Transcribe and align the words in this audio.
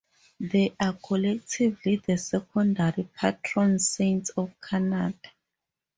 They 0.39 0.73
are 0.79 0.93
collectively 0.93 1.97
the 1.97 2.17
secondary 2.17 3.07
patron 3.15 3.77
saints 3.77 4.29
of 4.31 4.51
Canada. 4.59 5.19